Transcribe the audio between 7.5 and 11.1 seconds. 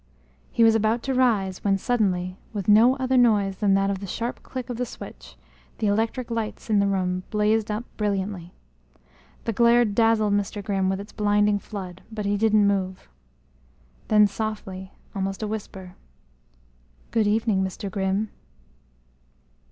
up brilliantly. The glare dazzled Mr. Grimm with